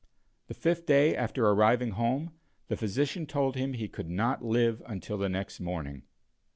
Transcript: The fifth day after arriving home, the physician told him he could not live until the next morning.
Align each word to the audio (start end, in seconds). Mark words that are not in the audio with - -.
The 0.47 0.55
fifth 0.55 0.87
day 0.87 1.15
after 1.15 1.45
arriving 1.47 1.91
home, 1.91 2.31
the 2.69 2.75
physician 2.75 3.27
told 3.27 3.55
him 3.55 3.73
he 3.73 3.87
could 3.87 4.09
not 4.09 4.43
live 4.43 4.81
until 4.87 5.19
the 5.19 5.29
next 5.29 5.59
morning. 5.59 6.01